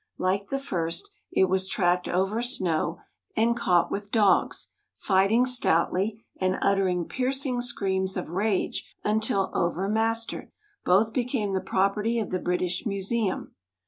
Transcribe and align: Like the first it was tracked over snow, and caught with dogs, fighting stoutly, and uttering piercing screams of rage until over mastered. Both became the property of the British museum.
Like 0.17 0.47
the 0.47 0.57
first 0.57 1.11
it 1.31 1.43
was 1.47 1.67
tracked 1.69 2.07
over 2.07 2.41
snow, 2.41 3.01
and 3.37 3.55
caught 3.55 3.91
with 3.91 4.09
dogs, 4.11 4.69
fighting 4.95 5.45
stoutly, 5.45 6.25
and 6.39 6.57
uttering 6.59 7.05
piercing 7.05 7.61
screams 7.61 8.17
of 8.17 8.29
rage 8.31 8.95
until 9.03 9.51
over 9.53 9.87
mastered. 9.87 10.49
Both 10.83 11.13
became 11.13 11.53
the 11.53 11.61
property 11.61 12.17
of 12.17 12.31
the 12.31 12.39
British 12.39 12.83
museum. 12.83 13.53